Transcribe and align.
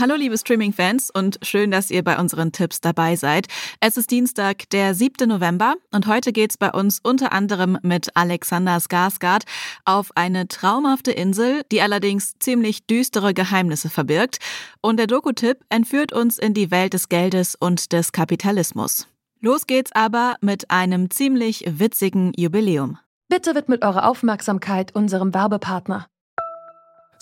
Hallo 0.00 0.14
liebe 0.14 0.38
Streaming-Fans 0.38 1.10
und 1.10 1.40
schön, 1.42 1.72
dass 1.72 1.90
ihr 1.90 2.04
bei 2.04 2.20
unseren 2.20 2.52
Tipps 2.52 2.80
dabei 2.80 3.16
seid. 3.16 3.48
Es 3.80 3.96
ist 3.96 4.12
Dienstag, 4.12 4.70
der 4.70 4.94
7. 4.94 5.28
November 5.28 5.74
und 5.90 6.06
heute 6.06 6.32
geht's 6.32 6.56
bei 6.56 6.70
uns 6.70 7.00
unter 7.02 7.32
anderem 7.32 7.78
mit 7.82 8.14
Alexander 8.14 8.76
Skarsgård 8.76 9.42
auf 9.84 10.12
eine 10.14 10.46
traumhafte 10.46 11.10
Insel, 11.10 11.62
die 11.72 11.82
allerdings 11.82 12.38
ziemlich 12.38 12.86
düstere 12.86 13.34
Geheimnisse 13.34 13.90
verbirgt. 13.90 14.38
Und 14.80 14.98
der 14.98 15.08
Doku-Tipp 15.08 15.64
entführt 15.68 16.12
uns 16.12 16.38
in 16.38 16.54
die 16.54 16.70
Welt 16.70 16.94
des 16.94 17.08
Geldes 17.08 17.56
und 17.56 17.92
des 17.92 18.12
Kapitalismus. 18.12 19.08
Los 19.40 19.66
geht's 19.66 19.90
aber 19.94 20.36
mit 20.40 20.70
einem 20.70 21.10
ziemlich 21.10 21.64
witzigen 21.66 22.32
Jubiläum. 22.36 22.98
Bitte 23.28 23.56
widmet 23.56 23.84
eure 23.84 24.06
Aufmerksamkeit 24.06 24.94
unserem 24.94 25.34
Werbepartner. 25.34 26.06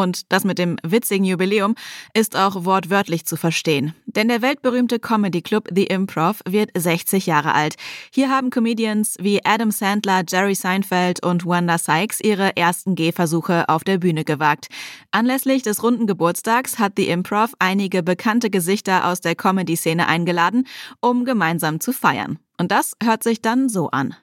Und 0.00 0.32
das 0.32 0.44
mit 0.44 0.58
dem 0.58 0.78
witzigen 0.82 1.26
Jubiläum 1.26 1.74
ist 2.14 2.34
auch 2.34 2.64
wortwörtlich 2.64 3.26
zu 3.26 3.36
verstehen. 3.36 3.92
Denn 4.06 4.28
der 4.28 4.40
weltberühmte 4.40 4.98
Comedy 4.98 5.42
Club 5.42 5.68
The 5.70 5.84
Improv 5.84 6.40
wird 6.48 6.70
60 6.74 7.26
Jahre 7.26 7.52
alt. 7.52 7.74
Hier 8.10 8.30
haben 8.30 8.48
Comedians 8.48 9.16
wie 9.20 9.44
Adam 9.44 9.70
Sandler, 9.70 10.22
Jerry 10.26 10.54
Seinfeld 10.54 11.22
und 11.22 11.44
Wanda 11.44 11.76
Sykes 11.76 12.20
ihre 12.22 12.56
ersten 12.56 12.94
Gehversuche 12.94 13.68
auf 13.68 13.84
der 13.84 13.98
Bühne 13.98 14.24
gewagt. 14.24 14.68
Anlässlich 15.10 15.64
des 15.64 15.82
runden 15.82 16.06
Geburtstags 16.06 16.78
hat 16.78 16.94
The 16.96 17.08
Improv 17.08 17.52
einige 17.58 18.02
bekannte 18.02 18.48
Gesichter 18.48 19.06
aus 19.06 19.20
der 19.20 19.34
Comedy-Szene 19.34 20.08
eingeladen, 20.08 20.66
um 21.02 21.26
gemeinsam 21.26 21.78
zu 21.78 21.92
feiern. 21.92 22.38
Und 22.56 22.72
das 22.72 22.94
hört 23.02 23.22
sich 23.22 23.42
dann 23.42 23.68
so 23.68 23.90
an. 23.90 24.16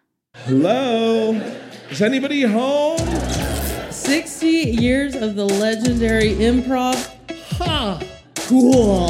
Hello? 0.48 1.40
Is 1.92 2.02
anybody 2.02 2.42
home? 2.42 3.47
60 4.08 4.48
years 4.48 5.16
of 5.16 5.36
the 5.36 5.44
legendary 5.44 6.30
improv. 6.36 6.96
Ha! 7.58 8.02
Cool. 8.36 9.08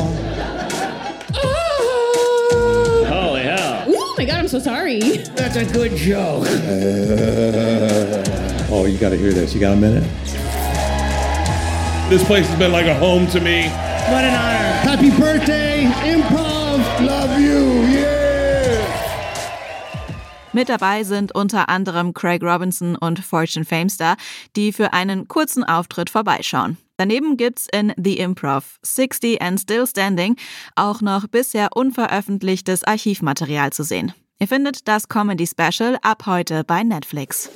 Ah. 1.35 3.05
Holy 3.07 3.43
hell. 3.43 3.83
Oh 3.89 4.15
my 4.17 4.25
god, 4.25 4.39
I'm 4.39 4.47
so 4.47 4.57
sorry. 4.57 4.99
That's 5.35 5.55
a 5.55 5.65
good 5.65 5.95
joke. 5.95 6.47
Oh, 8.69 8.85
you 8.85 8.97
got 8.97 9.11
to 9.11 9.17
hear 9.17 9.31
this. 9.31 9.53
You 9.53 9.61
got 9.61 9.73
a 9.73 9.77
minute? 9.77 10.03
This 12.09 12.21
place 12.25 12.45
has 12.47 12.59
been 12.59 12.73
like 12.73 12.85
a 12.87 12.93
home 12.93 13.25
to 13.27 13.39
me. 13.39 13.69
What 14.09 14.25
an 14.25 14.33
honor. 14.33 14.73
Happy 14.83 15.09
birthday, 15.09 15.85
improv. 16.03 16.83
Love 17.05 17.39
you. 17.39 17.83
Yeah. 17.83 18.06
Mit 20.58 20.69
dabei 20.69 21.04
sind 21.04 21.36
unter 21.36 21.70
anderem 21.70 22.15
Craig 22.15 22.42
Robinson 22.42 22.95
und 22.95 23.20
Fortune 23.20 23.64
Famestar, 23.64 24.17
die 24.55 24.73
für 24.73 24.92
einen 24.92 25.27
kurzen 25.27 25.64
Auftritt 25.64 26.09
vorbeischauen. 26.09 26.77
Daneben 26.98 27.37
gibt's 27.37 27.67
in 27.71 27.93
The 27.95 28.17
Improv 28.17 28.80
60 28.81 29.39
and 29.39 29.59
Still 29.59 29.86
Standing 29.86 30.36
auch 30.76 31.02
noch 31.02 31.27
bisher 31.27 31.76
unveröffentlichtes 31.76 32.83
Archivmaterial 32.86 33.71
zu 33.71 33.83
sehen. 33.83 34.14
Ihr 34.39 34.48
findet 34.48 34.87
das 34.87 35.08
Comedy 35.08 35.45
Special 35.45 35.99
ab 36.02 36.23
heute 36.26 36.64
bei 36.64 36.81
Netflix. 36.81 37.52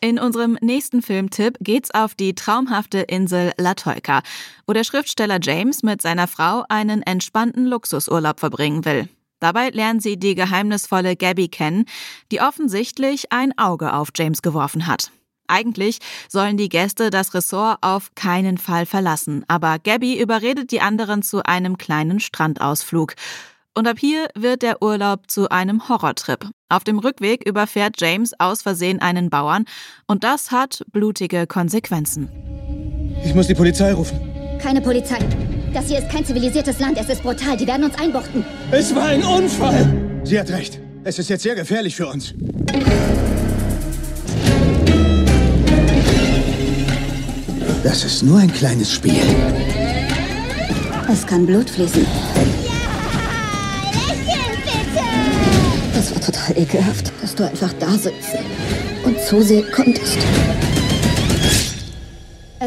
In 0.00 0.18
unserem 0.18 0.56
nächsten 0.62 1.02
Filmtipp 1.02 1.58
geht's 1.60 1.90
auf 1.90 2.14
die 2.14 2.34
traumhafte 2.34 3.00
Insel 3.00 3.52
La 3.58 3.74
Tolca, 3.74 4.22
wo 4.66 4.72
der 4.72 4.84
Schriftsteller 4.84 5.40
James 5.42 5.82
mit 5.82 6.00
seiner 6.00 6.26
Frau 6.26 6.64
einen 6.70 7.02
entspannten 7.02 7.66
Luxusurlaub 7.66 8.40
verbringen 8.40 8.86
will. 8.86 9.10
Dabei 9.40 9.70
lernen 9.70 10.00
sie 10.00 10.18
die 10.18 10.34
geheimnisvolle 10.34 11.16
Gabby 11.16 11.48
kennen, 11.48 11.84
die 12.32 12.40
offensichtlich 12.40 13.32
ein 13.32 13.56
Auge 13.58 13.92
auf 13.92 14.08
James 14.16 14.42
geworfen 14.42 14.86
hat. 14.86 15.10
Eigentlich 15.48 15.98
sollen 16.28 16.56
die 16.58 16.68
Gäste 16.68 17.10
das 17.10 17.32
Ressort 17.34 17.78
auf 17.80 18.14
keinen 18.14 18.58
Fall 18.58 18.84
verlassen, 18.84 19.44
aber 19.48 19.78
Gabby 19.78 20.20
überredet 20.20 20.70
die 20.70 20.82
anderen 20.82 21.22
zu 21.22 21.42
einem 21.42 21.78
kleinen 21.78 22.20
Strandausflug. 22.20 23.14
Und 23.74 23.86
ab 23.86 23.98
hier 23.98 24.28
wird 24.34 24.62
der 24.62 24.82
Urlaub 24.82 25.30
zu 25.30 25.50
einem 25.50 25.88
Horrortrip. 25.88 26.50
Auf 26.68 26.84
dem 26.84 26.98
Rückweg 26.98 27.46
überfährt 27.46 28.00
James 28.00 28.32
aus 28.38 28.62
Versehen 28.62 29.00
einen 29.00 29.30
Bauern 29.30 29.64
und 30.06 30.24
das 30.24 30.50
hat 30.50 30.84
blutige 30.92 31.46
Konsequenzen. 31.46 32.28
Ich 33.24 33.34
muss 33.34 33.46
die 33.46 33.54
Polizei 33.54 33.92
rufen. 33.92 34.18
Keine 34.60 34.80
Polizei. 34.80 35.18
Das 35.74 35.86
hier 35.86 35.98
ist 35.98 36.08
kein 36.08 36.24
zivilisiertes 36.24 36.78
Land. 36.80 36.98
Es 36.98 37.08
ist 37.08 37.22
brutal. 37.22 37.56
Die 37.56 37.66
werden 37.66 37.84
uns 37.84 37.94
einbuchten. 37.98 38.44
Es 38.70 38.94
war 38.94 39.06
ein 39.06 39.22
Unfall. 39.22 39.86
Sie 40.24 40.38
hat 40.38 40.50
recht. 40.50 40.80
Es 41.04 41.18
ist 41.18 41.28
jetzt 41.28 41.42
sehr 41.42 41.54
gefährlich 41.54 41.96
für 41.96 42.06
uns. 42.06 42.34
Das 47.82 48.04
ist 48.04 48.22
nur 48.22 48.38
ein 48.38 48.52
kleines 48.52 48.92
Spiel. 48.92 49.14
Es 51.10 51.26
kann 51.26 51.46
Blut 51.46 51.70
fließen. 51.70 52.06
Das 55.94 56.14
war 56.14 56.20
total 56.20 56.58
ekelhaft, 56.58 57.12
dass 57.22 57.34
du 57.34 57.44
einfach 57.44 57.72
da 57.78 57.90
sitzt 57.92 58.36
und 59.04 59.18
zusehen 59.20 59.64
konntest. 59.74 60.18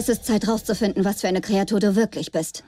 Es 0.01 0.09
ist 0.09 0.25
Zeit 0.25 0.47
rauszufinden, 0.47 1.05
was 1.05 1.21
für 1.21 1.27
eine 1.27 1.41
Kreatur 1.41 1.79
du 1.79 1.95
wirklich 1.95 2.31
bist. 2.31 2.63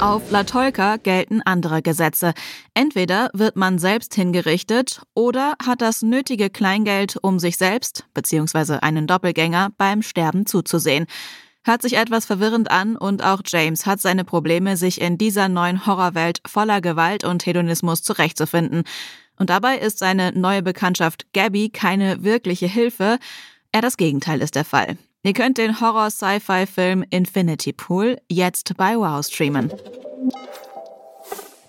Auf 0.00 0.32
La 0.32 0.42
Tolca 0.42 0.96
gelten 0.96 1.42
andere 1.42 1.80
Gesetze. 1.80 2.34
Entweder 2.74 3.30
wird 3.34 3.54
man 3.54 3.78
selbst 3.78 4.16
hingerichtet 4.16 5.00
oder 5.14 5.54
hat 5.64 5.80
das 5.80 6.02
nötige 6.02 6.50
Kleingeld, 6.50 7.18
um 7.22 7.38
sich 7.38 7.56
selbst 7.56 8.04
bzw. 8.14 8.78
einen 8.82 9.06
Doppelgänger 9.06 9.70
beim 9.78 10.02
Sterben 10.02 10.44
zuzusehen. 10.44 11.06
Hört 11.62 11.82
sich 11.82 11.96
etwas 11.96 12.26
verwirrend 12.26 12.68
an 12.68 12.96
und 12.96 13.22
auch 13.22 13.42
James 13.46 13.86
hat 13.86 14.00
seine 14.00 14.24
Probleme, 14.24 14.76
sich 14.76 15.00
in 15.00 15.18
dieser 15.18 15.48
neuen 15.48 15.86
Horrorwelt 15.86 16.40
voller 16.48 16.80
Gewalt 16.80 17.22
und 17.22 17.46
Hedonismus 17.46 18.02
zurechtzufinden. 18.02 18.82
Und 19.38 19.50
dabei 19.50 19.78
ist 19.78 20.00
seine 20.00 20.32
neue 20.32 20.62
Bekanntschaft 20.62 21.32
Gabby 21.32 21.70
keine 21.70 22.24
wirkliche 22.24 22.66
Hilfe, 22.66 23.18
eher 23.72 23.82
das 23.82 23.96
Gegenteil 23.96 24.40
ist 24.40 24.54
der 24.54 24.64
Fall. 24.64 24.96
Ihr 25.24 25.32
könnt 25.32 25.58
den 25.58 25.80
Horror-Sci-Fi-Film 25.80 27.04
Infinity 27.10 27.72
Pool 27.72 28.18
jetzt 28.28 28.76
bei 28.76 28.96
Wow 28.96 29.24
streamen. 29.24 29.72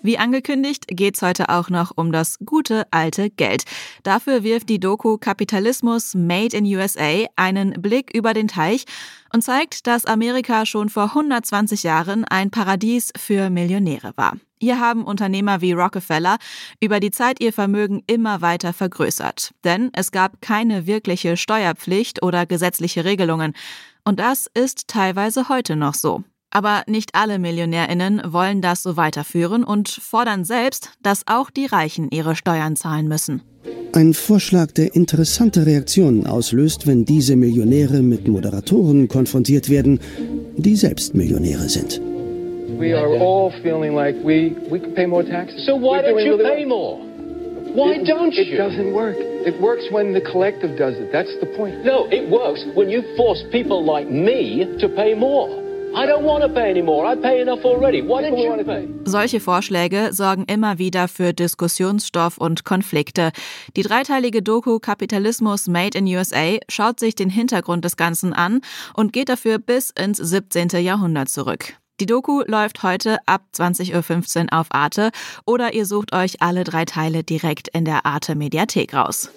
Wie 0.04 0.18
angekündigt 0.18 0.84
geht's 0.88 1.22
heute 1.22 1.48
auch 1.48 1.70
noch 1.70 1.92
um 1.96 2.12
das 2.12 2.38
gute 2.44 2.86
alte 2.90 3.30
Geld. 3.30 3.64
Dafür 4.02 4.42
wirft 4.42 4.68
die 4.68 4.78
Doku 4.78 5.16
Kapitalismus 5.16 6.14
Made 6.14 6.54
in 6.54 6.66
USA 6.66 7.24
einen 7.36 7.80
Blick 7.80 8.14
über 8.14 8.34
den 8.34 8.46
Teich 8.46 8.84
und 9.32 9.42
zeigt, 9.42 9.86
dass 9.86 10.04
Amerika 10.04 10.66
schon 10.66 10.90
vor 10.90 11.04
120 11.04 11.84
Jahren 11.84 12.26
ein 12.26 12.50
Paradies 12.50 13.12
für 13.16 13.48
Millionäre 13.48 14.12
war. 14.16 14.36
Hier 14.64 14.80
haben 14.80 15.04
Unternehmer 15.04 15.60
wie 15.60 15.72
Rockefeller 15.72 16.38
über 16.80 16.98
die 16.98 17.10
Zeit 17.10 17.38
ihr 17.38 17.52
Vermögen 17.52 18.02
immer 18.06 18.40
weiter 18.40 18.72
vergrößert. 18.72 19.52
Denn 19.62 19.90
es 19.92 20.10
gab 20.10 20.40
keine 20.40 20.86
wirkliche 20.86 21.36
Steuerpflicht 21.36 22.22
oder 22.22 22.46
gesetzliche 22.46 23.04
Regelungen. 23.04 23.52
Und 24.06 24.20
das 24.20 24.48
ist 24.54 24.88
teilweise 24.88 25.50
heute 25.50 25.76
noch 25.76 25.92
so. 25.92 26.24
Aber 26.48 26.82
nicht 26.86 27.14
alle 27.14 27.38
Millionärinnen 27.38 28.22
wollen 28.24 28.62
das 28.62 28.82
so 28.82 28.96
weiterführen 28.96 29.64
und 29.64 29.90
fordern 29.90 30.46
selbst, 30.46 30.92
dass 31.02 31.26
auch 31.26 31.50
die 31.50 31.66
Reichen 31.66 32.08
ihre 32.10 32.34
Steuern 32.34 32.74
zahlen 32.74 33.06
müssen. 33.06 33.42
Ein 33.92 34.14
Vorschlag, 34.14 34.72
der 34.72 34.94
interessante 34.94 35.66
Reaktionen 35.66 36.26
auslöst, 36.26 36.86
wenn 36.86 37.04
diese 37.04 37.36
Millionäre 37.36 38.00
mit 38.00 38.26
Moderatoren 38.28 39.08
konfrontiert 39.08 39.68
werden, 39.68 40.00
die 40.56 40.74
selbst 40.74 41.14
Millionäre 41.14 41.68
sind. 41.68 42.00
We 42.78 42.92
are 42.92 43.08
all 43.08 43.50
feeling 43.62 43.94
like 43.94 44.16
we, 44.24 44.56
we 44.70 44.80
can 44.80 44.94
pay 44.94 45.06
more 45.06 45.22
taxes. 45.22 45.64
So 45.66 45.76
why 45.76 46.02
don't 46.02 46.18
you 46.18 46.36
really 46.36 46.44
pay 46.44 46.64
well. 46.66 46.76
more? 46.76 46.98
Why 47.74 47.92
It- 47.94 48.06
don't 48.06 48.32
It 48.36 48.48
you? 48.48 48.56
doesn't 48.56 48.92
work. 48.92 49.16
It 49.18 49.60
works 49.60 49.84
when 49.90 50.12
the 50.12 50.20
collective 50.20 50.76
does 50.78 50.94
it. 50.96 51.10
That's 51.12 51.34
the 51.40 51.46
point. 51.56 51.84
No, 51.84 52.06
it 52.10 52.28
works 52.30 52.64
when 52.74 52.88
you 52.88 53.02
force 53.16 53.42
people 53.50 53.84
like 53.84 54.08
me 54.08 54.66
to 54.80 54.88
pay 54.88 55.14
more. 55.14 55.48
I 55.96 56.06
don't 56.06 56.24
want 56.24 56.42
to 56.42 56.48
pay 56.48 56.70
anymore. 56.70 57.06
I 57.06 57.14
pay 57.14 57.40
enough 57.40 57.64
already. 57.64 58.02
Why 58.02 58.22
don't 58.22 58.36
you 58.36 58.64
pay? 58.64 58.88
Solche 59.04 59.38
Vorschläge 59.38 60.08
sorgen 60.12 60.44
immer 60.48 60.78
wieder 60.78 61.06
für 61.06 61.32
Diskussionsstoff 61.32 62.36
und 62.38 62.64
Konflikte. 62.64 63.30
Die 63.76 63.82
dreiteilige 63.82 64.42
Doku 64.42 64.80
Kapitalismus 64.80 65.68
Made 65.68 65.96
in 65.96 66.06
USA 66.06 66.58
schaut 66.68 66.98
sich 66.98 67.14
den 67.14 67.30
Hintergrund 67.30 67.84
des 67.84 67.96
Ganzen 67.96 68.32
an 68.32 68.60
und 68.96 69.12
geht 69.12 69.28
dafür 69.28 69.58
bis 69.58 69.90
ins 69.90 70.18
17. 70.18 70.68
Jahrhundert 70.82 71.28
zurück. 71.28 71.74
Die 72.00 72.06
Doku 72.06 72.42
läuft 72.46 72.82
heute 72.82 73.18
ab 73.26 73.42
20.15 73.54 74.44
Uhr 74.52 74.58
auf 74.58 74.66
Arte 74.70 75.10
oder 75.46 75.74
ihr 75.74 75.86
sucht 75.86 76.12
euch 76.12 76.42
alle 76.42 76.64
drei 76.64 76.84
Teile 76.84 77.22
direkt 77.22 77.68
in 77.68 77.84
der 77.84 78.04
Arte 78.04 78.34
Mediathek 78.34 78.94
raus. 78.94 79.30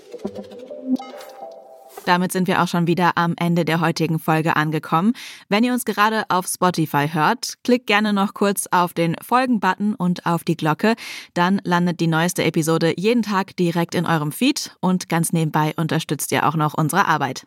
Damit 2.05 2.31
sind 2.31 2.47
wir 2.47 2.63
auch 2.63 2.67
schon 2.67 2.87
wieder 2.87 3.11
am 3.15 3.35
Ende 3.37 3.63
der 3.63 3.79
heutigen 3.79 4.17
Folge 4.17 4.55
angekommen. 4.55 5.13
Wenn 5.49 5.63
ihr 5.63 5.73
uns 5.73 5.85
gerade 5.85 6.23
auf 6.29 6.47
Spotify 6.47 7.07
hört, 7.11 7.55
klickt 7.63 7.85
gerne 7.85 8.11
noch 8.11 8.33
kurz 8.33 8.65
auf 8.71 8.93
den 8.93 9.15
Folgen-Button 9.21 9.93
und 9.93 10.25
auf 10.25 10.43
die 10.43 10.57
Glocke. 10.57 10.95
Dann 11.35 11.61
landet 11.63 11.99
die 11.99 12.07
neueste 12.07 12.43
Episode 12.43 12.93
jeden 12.97 13.21
Tag 13.21 13.55
direkt 13.57 13.93
in 13.93 14.07
eurem 14.07 14.31
Feed 14.31 14.75
und 14.79 15.09
ganz 15.09 15.31
nebenbei 15.31 15.73
unterstützt 15.75 16.31
ihr 16.31 16.47
auch 16.47 16.55
noch 16.55 16.73
unsere 16.73 17.07
Arbeit. 17.07 17.45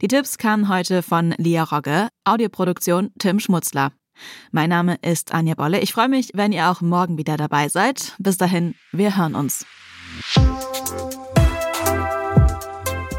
Die 0.00 0.08
Tipps 0.08 0.38
kamen 0.38 0.68
heute 0.68 1.02
von 1.02 1.34
Lia 1.36 1.64
Rogge, 1.64 2.08
Audioproduktion 2.24 3.10
Tim 3.18 3.40
Schmutzler. 3.40 3.92
Mein 4.52 4.70
Name 4.70 4.96
ist 5.02 5.32
Anja 5.32 5.54
Bolle. 5.54 5.80
Ich 5.80 5.92
freue 5.92 6.08
mich, 6.08 6.30
wenn 6.34 6.52
ihr 6.52 6.70
auch 6.70 6.80
morgen 6.80 7.18
wieder 7.18 7.36
dabei 7.36 7.68
seid. 7.68 8.14
Bis 8.18 8.36
dahin, 8.36 8.74
wir 8.92 9.16
hören 9.16 9.34
uns. 9.34 9.66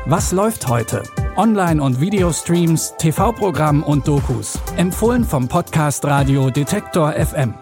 Was 0.06 0.31
läuft 0.31 0.68
heute? 0.68 1.03
Online- 1.38 1.81
und 1.81 2.01
Videostreams, 2.01 2.95
TV-Programm 2.98 3.83
und 3.83 4.07
Dokus. 4.07 4.59
Empfohlen 4.75 5.24
vom 5.24 5.48
Podcast 5.48 6.03
Radio 6.06 6.50
Detektor 6.50 7.13
FM. 7.13 7.53